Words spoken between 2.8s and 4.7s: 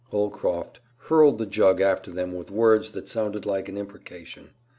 that sounded like an imprecation.